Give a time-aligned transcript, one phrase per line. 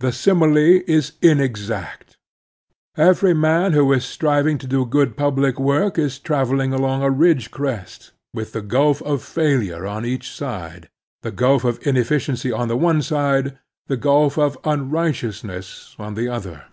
[0.00, 2.18] The simile is inexact.
[2.98, 7.50] Every man who is striving to do good public work is traveling along a ridge
[7.50, 10.90] crest, with the gulf of failure on each side—
[11.24, 16.66] ^the gulf of inefficiency on the one side, the gulf of unrighteousness on the other.